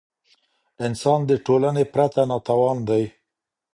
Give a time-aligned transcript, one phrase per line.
[0.87, 3.03] انسان د ټولني پرته ناتوان دی.